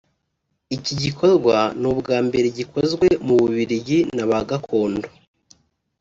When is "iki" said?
0.75-0.93